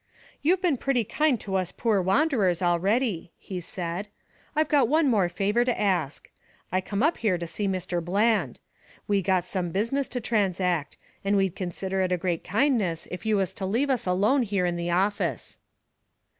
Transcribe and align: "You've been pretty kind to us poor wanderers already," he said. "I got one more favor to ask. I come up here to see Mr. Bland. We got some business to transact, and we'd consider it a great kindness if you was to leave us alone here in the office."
"You've 0.41 0.63
been 0.63 0.77
pretty 0.77 1.03
kind 1.03 1.39
to 1.41 1.53
us 1.53 1.71
poor 1.71 2.01
wanderers 2.01 2.63
already," 2.63 3.33
he 3.37 3.59
said. 3.59 4.07
"I 4.55 4.63
got 4.63 4.87
one 4.87 5.07
more 5.07 5.29
favor 5.29 5.63
to 5.63 5.79
ask. 5.79 6.31
I 6.71 6.81
come 6.81 7.03
up 7.03 7.17
here 7.17 7.37
to 7.37 7.45
see 7.45 7.67
Mr. 7.67 8.03
Bland. 8.03 8.59
We 9.07 9.21
got 9.21 9.45
some 9.45 9.69
business 9.69 10.07
to 10.07 10.19
transact, 10.19 10.97
and 11.23 11.37
we'd 11.37 11.55
consider 11.55 12.01
it 12.01 12.11
a 12.11 12.17
great 12.17 12.43
kindness 12.43 13.07
if 13.11 13.27
you 13.27 13.37
was 13.37 13.53
to 13.53 13.65
leave 13.67 13.91
us 13.91 14.07
alone 14.07 14.41
here 14.41 14.65
in 14.65 14.75
the 14.75 14.89
office." 14.89 15.59